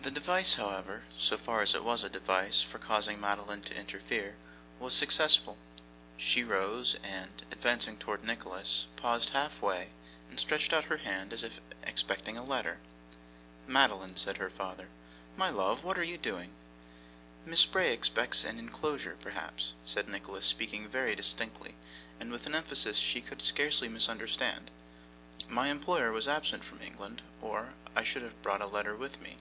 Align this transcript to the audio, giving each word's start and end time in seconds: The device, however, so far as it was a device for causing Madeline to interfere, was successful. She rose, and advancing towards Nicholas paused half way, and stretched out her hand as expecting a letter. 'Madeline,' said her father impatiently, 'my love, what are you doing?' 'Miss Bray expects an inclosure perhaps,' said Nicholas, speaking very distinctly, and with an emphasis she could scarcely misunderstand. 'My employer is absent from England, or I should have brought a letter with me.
The 0.00 0.10
device, 0.10 0.54
however, 0.54 1.02
so 1.18 1.36
far 1.36 1.60
as 1.60 1.74
it 1.74 1.84
was 1.84 2.02
a 2.02 2.08
device 2.08 2.62
for 2.62 2.78
causing 2.78 3.20
Madeline 3.20 3.60
to 3.64 3.76
interfere, 3.76 4.34
was 4.80 4.94
successful. 4.94 5.58
She 6.16 6.42
rose, 6.42 6.96
and 7.02 7.42
advancing 7.52 7.98
towards 7.98 8.24
Nicholas 8.24 8.86
paused 8.96 9.28
half 9.36 9.60
way, 9.60 9.90
and 10.30 10.40
stretched 10.40 10.72
out 10.72 10.84
her 10.84 10.96
hand 10.96 11.34
as 11.34 11.44
expecting 11.84 12.38
a 12.38 12.42
letter. 12.42 12.78
'Madeline,' 13.66 14.16
said 14.16 14.38
her 14.38 14.48
father 14.48 14.84
impatiently, 15.34 15.36
'my 15.36 15.50
love, 15.50 15.84
what 15.84 15.98
are 15.98 16.02
you 16.02 16.16
doing?' 16.16 16.54
'Miss 17.44 17.66
Bray 17.66 17.92
expects 17.92 18.44
an 18.46 18.58
inclosure 18.58 19.18
perhaps,' 19.20 19.74
said 19.84 20.08
Nicholas, 20.08 20.46
speaking 20.46 20.88
very 20.88 21.14
distinctly, 21.14 21.74
and 22.18 22.30
with 22.30 22.46
an 22.46 22.54
emphasis 22.54 22.96
she 22.96 23.20
could 23.20 23.42
scarcely 23.42 23.88
misunderstand. 23.88 24.70
'My 25.46 25.68
employer 25.68 26.16
is 26.16 26.26
absent 26.26 26.64
from 26.64 26.80
England, 26.80 27.20
or 27.42 27.74
I 27.94 28.02
should 28.02 28.22
have 28.22 28.40
brought 28.42 28.62
a 28.62 28.66
letter 28.66 28.96
with 28.96 29.20
me. 29.20 29.36